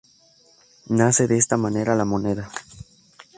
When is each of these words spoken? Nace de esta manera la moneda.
Nace 0.87 1.27
de 1.27 1.37
esta 1.37 1.57
manera 1.57 1.93
la 1.93 2.05
moneda. 2.05 2.49